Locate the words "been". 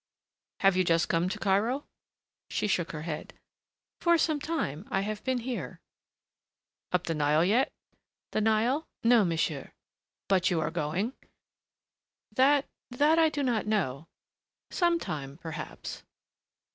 5.23-5.37